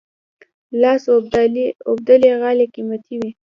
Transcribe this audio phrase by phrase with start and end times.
[0.81, 1.03] لاس
[1.85, 3.29] اوبدلي غالۍ قیمتي وي.